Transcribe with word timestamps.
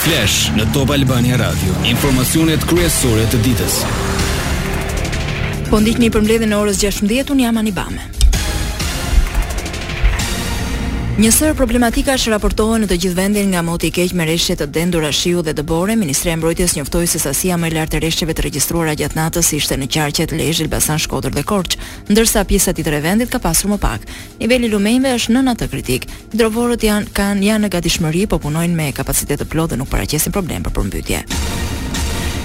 Flash 0.00 0.36
në 0.56 0.64
Top 0.72 0.94
Albania 0.94 1.36
Radio. 1.36 1.74
Informacionet 1.90 2.62
kryesore 2.70 3.26
të 3.34 3.40
ditës. 3.44 3.74
Po 5.68 5.82
ndihni 5.84 6.08
përmbledhjen 6.14 6.54
e 6.54 6.56
orës 6.62 6.80
16:00 6.80 7.34
un 7.36 7.44
jam 7.44 7.60
Anibame. 7.60 8.08
Njësër 11.20 11.50
problematika 11.52 12.14
që 12.16 12.30
raportohen 12.32 12.80
në 12.80 12.86
të 12.88 12.96
gjithë 13.02 13.16
vendin 13.18 13.50
nga 13.52 13.60
moti 13.62 13.90
i 13.90 13.92
keq 13.92 14.14
me 14.16 14.24
reshje 14.24 14.54
të 14.56 14.66
dendur 14.72 15.04
a 15.04 15.10
shiu 15.12 15.42
dhe 15.44 15.52
dëbore, 15.58 15.92
Ministre 16.00 16.32
e 16.32 16.36
Mbrojtjes 16.40 16.78
njoftoi 16.78 17.04
se 17.12 17.18
sasia 17.20 17.58
më 17.60 17.68
e 17.68 17.74
lartë 17.76 18.00
reshqeve 18.00 18.32
të 18.38 18.46
regjistruara 18.46 18.94
gjatë 18.96 19.18
natës 19.20 19.50
ishte 19.58 19.76
në 19.76 19.90
qarqet 19.92 20.32
Lezhë, 20.32 20.64
Elbasan, 20.64 20.96
Shkodër 20.98 21.36
dhe 21.36 21.44
Korçë, 21.44 21.76
ndërsa 22.08 22.46
pjesa 22.48 22.72
tjetër 22.72 22.96
e 22.96 23.04
vendit 23.04 23.28
ka 23.28 23.38
pasur 23.44 23.74
më 23.74 23.82
pak. 23.84 24.08
Niveli 24.40 24.70
i 24.70 24.72
lumenjve 24.72 25.12
është 25.18 25.36
në 25.36 25.44
natë 25.50 25.68
kritik. 25.74 26.08
Hidrovorët 26.32 26.88
janë 26.88 27.12
kanë 27.12 27.48
janë 27.52 27.66
në 27.66 27.74
gatishmëri, 27.76 28.24
po 28.32 28.40
punojnë 28.40 28.80
me 28.80 28.88
kapacitet 28.96 29.44
të 29.44 29.50
plotë 29.52 29.74
dhe 29.76 29.82
nuk 29.84 29.92
paraqesin 29.92 30.32
problem 30.32 30.64
për 30.64 30.78
përmbytje. 30.80 31.59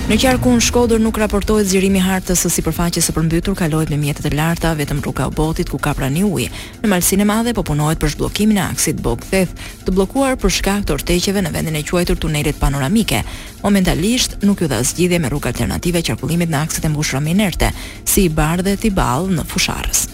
Në 0.05 0.19
qarkun 0.21 0.59
Shkodër 0.61 0.99
nuk 1.01 1.17
raportohet 1.17 1.65
zgjerimi 1.65 1.97
hartës 2.03 2.43
së 2.45 2.51
sipërfaqes 2.53 3.07
së 3.09 3.13
përmbytur 3.15 3.55
kalohet 3.57 3.89
me 3.89 3.97
mjetet 3.97 4.27
e 4.29 4.31
larta 4.37 4.75
vetëm 4.77 4.99
rruga 5.01 5.25
e 5.25 5.33
Botit 5.33 5.71
ku 5.73 5.79
ka 5.81 5.95
prani 5.97 6.21
ujë. 6.27 6.45
Në 6.83 6.91
Malsinë 6.93 7.25
e 7.25 7.27
Madhe 7.31 7.55
po 7.57 7.63
punohet 7.71 7.97
për 7.97 8.13
zhbllokimin 8.13 8.59
e 8.61 8.65
aksit 8.67 9.01
Bogthef, 9.01 9.49
të 9.87 9.95
bllokuar 9.97 10.37
për 10.37 10.53
shkak 10.59 10.85
të 10.85 10.93
orteqeve 10.99 11.41
në 11.47 11.55
vendin 11.57 11.81
e 11.81 11.85
quajtur 11.89 12.21
tunelit 12.21 12.61
panoramike. 12.61 13.23
Momentalisht 13.65 14.37
nuk 14.45 14.61
ju 14.61 14.69
dha 14.69 14.83
zgjidhje 14.85 15.23
me 15.25 15.31
rrugë 15.33 15.49
alternative 15.55 16.05
qarkullimit 16.11 16.53
në 16.53 16.61
aksit 16.67 16.85
e 16.85 16.89
me 16.89 17.11
Minerte, 17.25 17.73
si 18.05 18.29
Bardhe 18.29 18.75
Tiball 18.77 19.33
në 19.39 19.49
Fusharrës. 19.49 20.05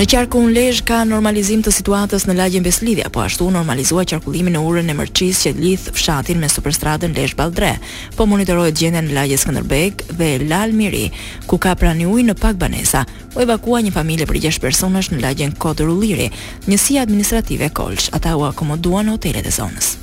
Në 0.00 0.06
qarku 0.08 0.40
në 0.40 0.52
lesh 0.56 0.78
ka 0.88 1.02
normalizim 1.04 1.60
të 1.60 1.74
situatës 1.76 2.22
në 2.24 2.32
lagjën 2.38 2.64
Beslidhja, 2.64 3.10
po 3.12 3.20
ashtu 3.20 3.50
normalizua 3.52 4.06
qarkullimin 4.08 4.56
e 4.56 4.62
urën 4.64 4.88
e 4.88 4.94
mërqis 4.96 5.42
që 5.42 5.52
lidh 5.58 5.90
fshatin 5.92 6.40
me 6.40 6.48
superstratën 6.48 7.12
lesh 7.12 7.36
baldre, 7.36 7.74
po 8.16 8.24
monitorojt 8.30 8.80
gjendja 8.80 9.02
në 9.04 9.12
lagjës 9.18 9.44
Këndërbek 9.50 10.06
dhe 10.16 10.30
Lal 10.48 10.72
Miri, 10.72 11.10
ku 11.46 11.60
ka 11.60 11.76
prani 11.76 12.08
ujë 12.08 12.30
në 12.30 12.38
pak 12.40 12.56
banesa, 12.62 13.04
po 13.34 13.44
evakua 13.44 13.84
një 13.84 13.92
familje 13.98 14.28
për 14.32 14.40
6 14.48 14.64
personash 14.64 15.12
në 15.12 15.20
lagjën 15.26 15.58
Kotër 15.60 15.92
Ulliri, 15.92 16.30
njësia 16.64 17.04
administrative 17.04 17.68
Kolsh, 17.76 18.08
ata 18.16 18.38
u 18.40 18.48
akomodua 18.48 19.04
në 19.04 19.18
hotelet 19.18 19.52
e 19.52 19.58
zonës. 19.60 19.98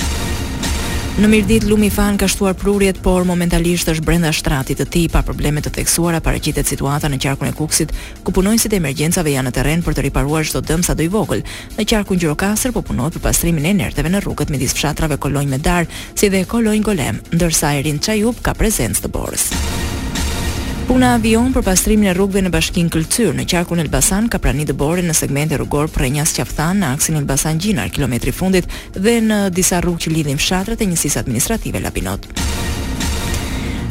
Në 1.18 1.26
mirëdit 1.32 1.64
Lumi 1.66 1.88
Fan 1.90 2.14
ka 2.22 2.28
shtuar 2.30 2.54
prurjet, 2.54 3.00
por 3.02 3.24
momentalisht 3.26 3.88
është 3.90 4.04
brenda 4.06 4.30
shtratit 4.38 4.78
të 4.78 4.86
tij 4.94 5.06
pa 5.10 5.24
probleme 5.26 5.64
të 5.66 5.72
theksuara 5.74 6.20
paraqitet 6.22 6.70
situata 6.70 7.10
në 7.10 7.18
qarkun 7.24 7.50
e 7.50 7.56
Kuksit, 7.58 7.90
ku 8.24 8.30
punojnësit 8.38 8.76
e 8.76 8.78
emergjencave 8.78 9.34
janë 9.34 9.50
në 9.50 9.54
teren 9.58 9.82
për 9.88 9.98
të 9.98 10.04
riparuar 10.06 10.46
çdo 10.46 10.62
dëm 10.62 10.84
sa 10.86 10.94
do 10.94 11.02
i 11.02 11.10
vogël. 11.10 11.42
Në 11.80 11.88
qarkun 11.90 12.22
Gjirokastër 12.22 12.76
po 12.78 12.84
punohet 12.86 13.18
për 13.18 13.24
pastrimin 13.26 13.66
e 13.66 13.74
nerteve 13.82 14.12
në 14.14 14.22
rrugët 14.28 14.54
midis 14.54 14.78
fshatrave 14.78 15.18
Kolonj 15.18 15.58
darë, 15.66 15.90
si 16.14 16.30
dhe 16.30 16.46
Kolonj 16.46 16.86
Golem, 16.86 17.18
ndërsa 17.34 17.74
Erin 17.82 17.98
qajup 17.98 18.46
ka 18.46 18.54
prezencë 18.62 19.08
të 19.08 19.14
borës. 19.18 19.50
Puna 20.88 21.12
avion 21.20 21.50
për 21.52 21.66
pastrimin 21.68 22.08
e 22.08 22.12
rrugëve 22.16 22.46
në 22.46 22.50
Bashkinë 22.54 22.92
Këlcyr, 22.96 23.34
në 23.36 23.44
qarkun 23.52 23.82
Elbasan 23.84 24.30
ka 24.32 24.40
pranuar 24.40 24.70
dëborën 24.70 25.10
në 25.12 25.16
segmente 25.20 25.58
rrugor 25.60 25.90
për 25.92 26.06
Qafthan 26.38 26.80
në 26.80 26.94
aksin 26.96 27.18
Elbasan 27.20 27.60
Gjinar, 27.60 27.90
kilometri 27.92 28.32
fundit 28.32 28.64
dhe 28.96 29.18
në 29.22 29.50
disa 29.52 29.82
rrugë 29.84 30.06
që 30.06 30.14
lidhin 30.16 30.40
fshatrat 30.40 30.82
e 30.82 30.86
njësisë 30.88 31.20
administrative 31.26 31.82
Lapinot. 31.84 32.24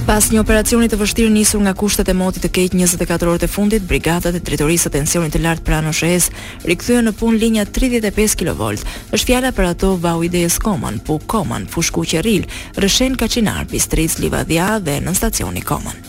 Pas 0.08 0.30
një 0.32 0.40
operacioni 0.40 0.88
të 0.88 0.96
vështirë 0.96 1.34
nisur 1.36 1.60
nga 1.66 1.74
kushtet 1.76 2.08
e 2.08 2.16
motit 2.16 2.46
të 2.46 2.48
keq 2.56 2.72
24 2.78 3.28
orët 3.28 3.44
e 3.44 3.50
fundit, 3.58 3.82
brigadat 3.82 4.32
e 4.32 4.40
drejtorisë 4.40 4.88
së 4.88 4.94
tensionit 4.96 5.36
të 5.36 5.44
lartë 5.44 5.66
pranë 5.68 5.92
OSHE-s 5.92 6.30
rikthyen 6.70 7.10
në 7.10 7.16
punë 7.20 7.42
linja 7.44 7.66
35 7.76 8.40
kV. 8.40 8.72
Është 9.12 9.24
fjala 9.34 9.52
për 9.52 9.72
ato 9.74 9.92
vau 10.00 10.22
idejes 10.24 10.56
Koman, 10.64 11.02
pu 11.04 11.18
Koman, 11.26 11.68
Fushkuqërril, 11.76 12.48
Rreshen 12.80 13.20
Kaçinar, 13.20 13.66
Bistrec 13.68 14.16
Livadia 14.22 14.78
dhe 14.80 15.02
në 15.04 15.16
stacionin 15.18 15.64
Koman. 15.66 16.05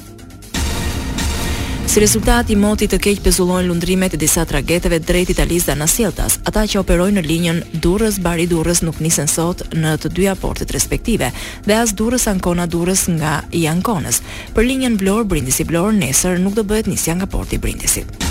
Si 1.98 2.02
rezultati 2.06 2.54
i 2.54 2.56
motit 2.62 2.92
të 2.94 3.00
keq 3.02 3.24
pezullojnë 3.26 3.66
lundrimet 3.72 4.14
e 4.14 4.20
disa 4.22 4.44
trageteve 4.46 5.00
drejt 5.02 5.32
Italisë 5.34 5.74
dhe 5.80 5.88
Sjelltas. 5.90 6.36
Ata 6.46 6.62
që 6.70 6.84
operojnë 6.84 7.18
në 7.18 7.24
linjën 7.32 7.62
Durrës-Bari 7.82 8.46
Durrës 8.52 8.84
nuk 8.86 9.00
nisen 9.02 9.26
sot 9.28 9.64
në 9.74 9.96
të 10.04 10.12
dyja 10.20 10.36
portet 10.38 10.76
respektive, 10.78 11.32
dhe 11.66 11.74
as 11.80 11.96
Durrës 11.98 12.30
Ancona 12.30 12.70
Durrës 12.70 13.08
nga 13.18 13.40
i 13.50 13.66
Ankonës. 13.74 14.22
Për 14.54 14.70
linjën 14.70 15.00
Vlorë-Brindisi-Vlorë 15.02 15.98
nesër 16.04 16.38
nuk 16.46 16.54
do 16.54 16.62
bëhet 16.70 16.86
nisja 16.94 17.18
nga 17.18 17.26
porti 17.26 17.58
i 17.58 17.66
Brindisit. 17.66 18.27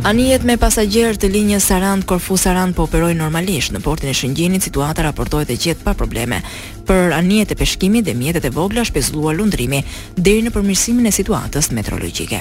Anijet 0.00 0.46
me 0.48 0.54
pasagjerë 0.56 1.18
të 1.20 1.28
linjës 1.28 1.66
Sarand 1.68 2.06
Korfu 2.08 2.38
Sarand 2.40 2.72
po 2.76 2.86
operojnë 2.88 3.18
normalisht. 3.20 3.74
Në 3.74 3.82
portin 3.84 4.08
e 4.08 4.14
Shëngjinit 4.16 4.64
situata 4.64 5.04
raportohet 5.04 5.50
të 5.50 5.58
qetë 5.60 5.84
pa 5.84 5.92
probleme. 5.92 6.38
Për 6.88 7.12
anijet 7.18 7.52
e 7.52 7.58
peshkimit 7.60 8.06
dhe 8.06 8.14
mjetet 8.16 8.46
e 8.48 8.50
vogla 8.56 8.80
shpesullua 8.88 9.34
lundrimi 9.36 9.82
deri 10.16 10.40
në 10.46 10.54
përmirësimin 10.54 11.10
e 11.10 11.12
situatës 11.12 11.68
meteorologjike. 11.76 12.40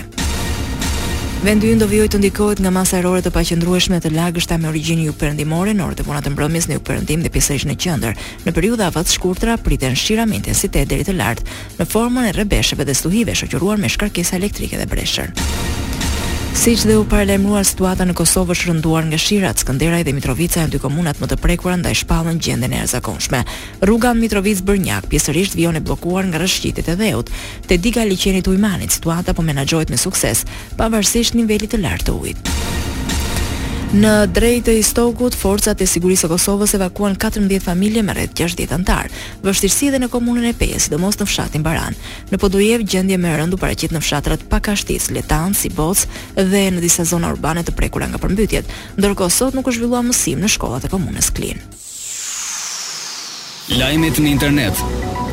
Vendi 1.44 1.74
ynë 1.74 1.84
do 1.84 1.90
vijoj 1.92 2.08
të 2.14 2.22
ndikohet 2.24 2.62
nga 2.64 2.72
masa 2.75 3.02
erore 3.03 3.19
të 3.25 3.34
paqëndrueshme 3.36 4.00
të 4.03 4.14
lagështa 4.16 4.56
me 4.59 4.72
origjinë 4.72 5.09
jugperëndimore 5.09 5.75
në 5.75 5.84
orët 5.84 6.00
e 6.03 6.08
vona 6.08 6.24
të 6.24 6.34
mbrëmjes 6.38 6.69
në 6.72 6.80
jugperëndim 6.80 7.22
dhe 7.28 7.34
pjesërisht 7.36 7.68
në 7.74 7.78
qendër. 7.84 8.16
Në 8.48 8.56
periudha 8.56 8.88
avat 8.88 9.12
shkurtra 9.12 9.58
priten 9.68 10.00
shira 10.00 10.25
me 10.28 10.40
intensitet 10.40 10.88
deri 10.92 11.08
të 11.08 11.19
lartë 11.19 11.59
në 11.80 11.90
formën 11.92 12.31
e 12.31 12.34
rrebeshëve 12.40 12.88
dhe 12.88 12.96
stuhive 12.96 13.36
shoqëruar 13.44 13.80
me 13.84 13.92
shkarkesa 13.92 14.40
elektrike 14.40 14.80
dhe 14.80 14.88
breshër. 14.92 15.31
Si 16.59 16.74
që 16.75 16.90
dhe 16.90 16.96
u 17.00 17.06
parlemruar 17.08 17.64
situata 17.64 18.03
në 18.03 18.14
Kosovë 18.20 18.52
është 18.52 18.68
rënduar 18.68 19.06
nga 19.08 19.16
shirat, 19.22 19.62
Skënderaj 19.62 20.02
dhe 20.03 20.12
Mitrovica 20.12 20.59
e 20.59 20.66
në 20.68 20.74
dy 20.74 20.81
komunat 20.84 21.22
më 21.24 21.30
të 21.31 21.38
prekura 21.40 21.78
nda 21.80 21.94
i 21.96 21.96
shpallën 21.96 22.36
gjendën 22.44 22.74
e 22.75 22.81
erzakonshme. 22.84 23.40
Rruga 23.88 24.12
Mitrovic 24.20 24.59
Bërnjak 24.68 25.08
pjesërisht 25.08 25.56
vion 25.56 25.80
e 25.80 25.84
blokuar 25.88 26.28
nga 26.28 26.44
rëshqitit 26.44 26.92
e 26.92 26.98
dheut. 27.00 27.31
Te 27.64 27.78
diga 27.80 28.03
liqenit 28.03 28.52
ujmanit, 28.52 28.92
situata 28.92 29.31
po 29.34 29.42
menagjojt 29.48 29.88
me 29.90 29.98
sukses, 30.03 30.44
pavarësisht 30.75 31.40
nivellit 31.40 31.72
të 31.72 31.80
lartë 31.86 32.19
ujtë. 32.19 32.79
Në 33.90 34.28
drejtë 34.30 34.68
të 34.68 34.74
Istogut, 34.84 35.34
forcat 35.34 35.80
e 35.82 35.86
sigurisë 35.90 36.28
së 36.28 36.28
Kosovës 36.30 36.76
evakuan 36.78 37.16
14 37.18 37.50
familje 37.66 38.04
me 38.06 38.14
rreth 38.14 38.36
60 38.38 38.76
anëtar. 38.78 39.10
Vështirësi 39.42 39.88
edhe 39.90 39.98
në 40.04 40.10
komunën 40.14 40.46
e 40.46 40.52
Pejës, 40.54 40.86
sidomos 40.86 41.18
në 41.18 41.26
fshatin 41.26 41.64
Baran. 41.66 41.98
Në 42.30 42.38
Podujev 42.44 42.84
gjendje 42.86 43.18
më 43.18 43.28
e 43.32 43.34
rëndu 43.40 43.58
paraqit 43.58 43.90
në 43.96 44.00
fshatrat 44.06 44.44
Pakashtis, 44.52 45.10
Letan, 45.10 45.56
Siboc 45.58 46.04
dhe 46.38 46.62
në 46.70 46.80
disa 46.86 47.02
zona 47.10 47.32
urbane 47.34 47.66
të 47.66 47.74
prekura 47.80 48.06
nga 48.12 48.22
përmbytjet, 48.22 48.70
ndërkohë 49.02 49.34
sot 49.34 49.58
nuk 49.58 49.66
është 49.72 49.82
zhvillua 49.82 50.04
mësim 50.06 50.38
në 50.46 50.54
shkollat 50.54 50.86
e 50.86 50.90
komunës 50.94 51.34
Klin. 51.34 51.58
Lajmet 53.74 54.22
në 54.22 54.30
internet 54.38 54.78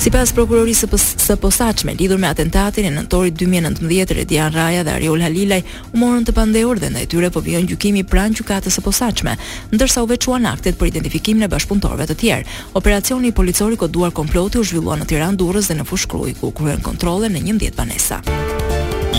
Si 0.01 0.11
pas 0.11 0.31
prokurorisë 0.35 0.89
së, 0.99 1.35
posaqme 1.43 1.93
lidur 1.93 2.03
lidhur 2.03 2.21
me 2.23 2.29
atentatin 2.29 2.87
e 2.89 2.91
nëntorit 2.95 3.35
2019, 3.39 4.15
Redian 4.17 4.53
Raja 4.53 4.83
dhe 4.85 4.91
Ariol 4.97 5.23
Halilaj 5.23 5.63
u 5.93 6.01
morën 6.01 6.25
të 6.27 6.33
pandehur 6.37 6.79
dhe 6.81 6.91
ndaj 6.91 7.07
tyre 7.13 7.31
po 7.35 7.41
vjen 7.45 7.67
gjykimi 7.71 8.05
pranë 8.05 8.37
gjykatës 8.41 8.79
së 8.81 8.85
posaqme, 8.87 9.37
ndërsa 9.73 10.03
u 10.05 10.11
veçuan 10.11 10.47
aktet 10.51 10.79
për 10.81 10.91
identifikimin 10.93 11.47
e 11.47 11.51
bashkëpunëtorëve 11.55 12.09
të 12.11 12.19
tjerë. 12.25 12.59
Operacioni 12.81 13.29
i 13.29 13.33
policorit 13.37 13.79
koduar 13.81 14.13
komploti 14.13 14.61
u 14.61 14.65
zhvilluan 14.65 15.03
në 15.05 15.11
Tiranë, 15.13 15.39
Durrës 15.41 15.71
dhe 15.71 15.79
në 15.79 15.87
Fushë 15.89 16.11
Krujë, 16.13 16.37
ku 16.41 16.51
kryen 16.57 16.83
kontrole 16.83 17.31
në 17.31 17.45
11 17.55 17.79
banesa. 17.79 18.23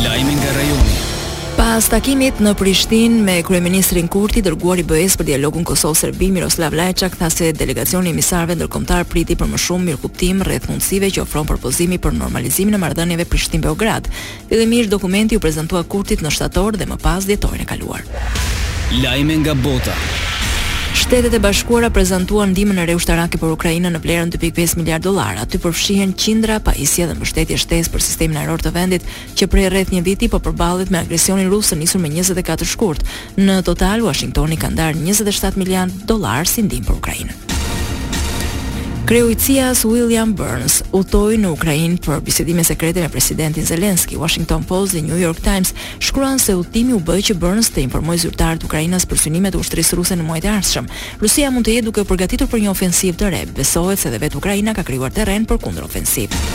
Lajmi 0.03 0.35
nga 0.39 0.55
rajoni. 0.59 1.11
Pas 1.53 1.85
takimit 1.89 2.39
në 2.41 2.53
Prishtinë 2.57 3.19
me 3.27 3.35
kryeministrin 3.45 4.07
Kurti, 4.11 4.41
dërguar 4.45 4.79
i 4.81 4.85
BE-s 4.87 5.17
për 5.19 5.27
dialogun 5.31 5.65
Kosovë-Serbi, 5.67 6.31
Miroslav 6.33 6.73
Lajçak 6.73 7.17
tha 7.19 7.29
se 7.33 7.51
delegacioni 7.53 8.09
i 8.09 8.15
misarëve 8.17 8.55
ndërkombëtar 8.57 9.05
priti 9.11 9.37
për 9.37 9.51
më 9.51 9.61
shumë 9.61 9.89
mirëkuptim 9.91 10.41
rreth 10.47 10.71
mundësive 10.71 11.11
që 11.13 11.21
ofron 11.27 11.45
propozimi 11.49 12.01
për 12.01 12.17
normalizimin 12.17 12.79
e 12.79 12.81
marrëdhënieve 12.81 13.27
Prishtinë-Beograd. 13.29 14.09
Fillimisht 14.49 14.89
dokumenti 14.95 15.37
u 15.37 15.43
prezantua 15.45 15.85
Kurtit 15.85 16.25
në 16.25 16.33
shtator 16.33 16.79
dhe 16.79 16.89
më 16.89 16.97
pas 17.05 17.25
dhjetorin 17.29 17.65
e 17.65 17.69
kaluar. 17.69 18.01
Lajme 19.03 19.37
nga 19.43 19.53
bota. 19.57 19.97
Shtetet 21.03 21.33
e 21.35 21.39
Bashkuara 21.43 21.89
prezantuan 21.91 22.53
ndihmën 22.55 22.77
e 22.79 22.85
re 22.87 22.93
ushtarake 22.95 23.35
për 23.41 23.51
Ukrainën 23.57 23.91
në 23.91 23.99
vlerën 24.05 24.29
2.5 24.37 24.77
miliard 24.79 25.03
dollar. 25.03 25.35
Aty 25.43 25.59
përfshihen 25.59 26.13
qindra 26.15 26.61
pajisje 26.63 27.09
dhe 27.09 27.17
mbështetje 27.19 27.57
shtesë 27.59 27.91
për 27.91 28.05
sistemin 28.07 28.39
ajror 28.39 28.63
të 28.63 28.71
vendit, 28.79 29.03
që 29.35 29.49
prej 29.51 29.67
rreth 29.75 29.91
një 29.91 30.03
viti 30.07 30.31
po 30.31 30.39
përballet 30.47 30.93
me 30.95 31.03
agresionin 31.03 31.51
rus 31.51 31.73
të 31.73 31.81
nisur 31.83 31.99
me 32.05 32.13
24 32.15 32.63
shkurt. 32.71 33.03
Në 33.35 33.59
total, 33.67 34.07
Washingtoni 34.07 34.55
ka 34.63 34.71
ndarë 34.77 35.03
27 35.03 35.59
miliardë 35.59 36.05
dollar 36.13 36.47
si 36.47 36.63
ndihmë 36.71 36.87
për 36.93 37.01
Ukrainën. 37.03 37.42
Kreu 39.13 39.29
i 39.29 39.35
William 39.85 40.33
Burns 40.33 40.79
udhtoi 40.91 41.37
në 41.37 41.51
Ukrainë 41.53 41.99
për 42.01 42.23
bisedime 42.25 42.63
sekrete 42.65 43.01
me 43.03 43.11
presidentin 43.13 43.65
Zelensky. 43.69 44.17
Washington 44.17 44.65
Post 44.65 44.97
dhe 44.97 45.03
New 45.05 45.19
York 45.21 45.37
Times 45.45 45.69
shkruan 46.01 46.41
se 46.41 46.55
udhtimi 46.57 46.95
u 46.97 46.97
bë 47.05 47.19
që 47.29 47.35
Burns 47.37 47.69
të 47.75 47.83
informojë 47.85 48.23
zyrtarët 48.25 48.65
Ukrainës 48.65 49.05
për 49.05 49.21
synimet 49.27 49.53
e 49.53 49.61
ushtrisë 49.61 50.01
ruse 50.01 50.17
në 50.17 50.25
muajt 50.31 50.49
e 50.49 50.51
ardhshëm. 50.55 50.89
Rusia 51.21 51.53
mund 51.53 51.69
të 51.69 51.77
jetë 51.77 51.89
duke 51.91 52.07
u 52.07 52.09
përgatitur 52.09 52.49
për 52.49 52.63
një 52.65 52.73
ofensivë 52.73 53.21
të 53.21 53.31
re. 53.35 53.45
Besohet 53.61 54.01
se 54.01 54.09
edhe 54.09 54.23
vetë 54.25 54.41
Ukraina 54.41 54.73
ka 54.73 54.87
krijuar 54.89 55.13
terren 55.13 55.45
për 55.45 55.61
kundër 55.61 55.85
ofensivë. 55.85 56.52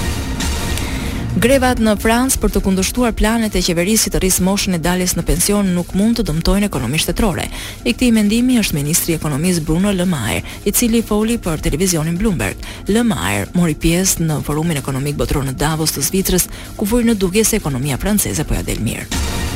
Grevat 1.38 1.78
në 1.78 1.92
Francë 2.02 2.40
për 2.42 2.50
të 2.50 2.60
kundërshtuar 2.64 3.12
planet 3.14 3.54
e 3.54 3.60
qeverisë 3.62 4.10
të 4.10 4.20
rrisë 4.24 4.42
moshën 4.42 4.74
e 4.74 4.80
daljes 4.82 5.12
në 5.14 5.22
pension 5.28 5.68
nuk 5.74 5.92
mund 5.94 6.18
të 6.18 6.24
dëmtojnë 6.26 6.66
ekonominë 6.66 7.02
shtetërore, 7.04 7.44
i 7.86 7.92
këtij 7.94 8.10
mendimi 8.16 8.56
është 8.58 8.74
ministri 8.80 9.14
i 9.14 9.18
Ekonomisë 9.20 9.62
Bruno 9.68 9.92
Le 9.94 10.02
Maire, 10.10 10.42
i 10.66 10.72
cili 10.74 10.98
foli 11.06 11.36
për 11.38 11.62
televizionin 11.68 12.18
Bloomberg. 12.18 12.58
Le 12.90 13.04
Maire 13.06 13.52
mori 13.54 13.76
pjesë 13.78 14.24
në 14.26 14.40
forumin 14.48 14.80
ekonomik 14.82 15.20
Botround 15.20 15.52
në 15.52 15.60
Davos 15.62 15.94
të 15.94 16.02
Zvicrës, 16.08 16.48
ku 16.74 16.90
fujnë 16.90 17.12
në 17.14 17.20
dukje 17.22 17.46
se 17.52 17.62
ekonomia 17.62 18.00
franceze 18.02 18.42
po 18.44 18.58
ja 18.58 18.66
del 18.66 18.82
mirë. 18.82 19.47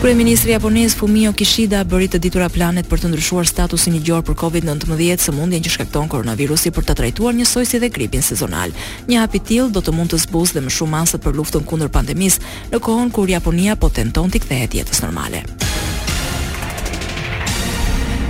Kryeministri 0.00 0.52
japonez 0.54 0.94
Fumio 0.94 1.32
Kishida 1.34 1.80
bëri 1.82 2.06
të 2.08 2.20
ditura 2.22 2.46
planet 2.54 2.86
për 2.88 3.00
të 3.02 3.08
ndryshuar 3.10 3.48
statusin 3.50 3.96
një 3.96 4.04
gjor 4.06 4.20
për 4.28 4.36
COVID-19, 4.42 5.18
sëmundjen 5.24 5.64
që 5.66 5.72
shkakton 5.74 6.06
koronavirusi 6.08 6.70
për 6.70 6.84
ta 6.86 6.94
trajtuar 6.94 7.34
njësoj 7.34 7.64
si 7.66 7.80
dhe 7.82 7.88
gripin 7.90 8.22
sezonal. 8.22 8.70
Një 9.10 9.18
hap 9.24 9.34
i 9.34 9.40
tillë 9.48 9.74
do 9.74 9.82
të 9.82 9.90
mund 9.98 10.12
të 10.14 10.20
zbuzë 10.22 10.54
dhe 10.54 10.62
më 10.68 10.74
shumë 10.76 10.92
masat 10.94 11.24
për 11.26 11.34
luftën 11.40 11.66
kundër 11.66 11.90
pandemisë 11.96 12.44
në 12.76 12.80
kohën 12.86 13.10
kur 13.10 13.32
Japonia 13.34 13.74
po 13.76 13.90
tenton 13.90 14.30
të 14.30 14.44
kthehet 14.46 14.76
jetës 14.78 15.02
normale. 15.02 15.42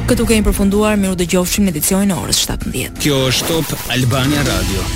Këtu 0.08 0.24
kemi 0.24 0.48
përfunduar, 0.48 0.96
miru 0.96 1.20
dëgjofshim 1.20 1.68
në 1.68 1.76
edicionin 1.76 2.16
e 2.16 2.16
orës 2.16 2.40
17. 2.48 2.96
Kjo 2.96 3.20
është 3.28 3.52
Top 3.52 3.76
Albania 3.92 4.48
Radio. 4.48 4.88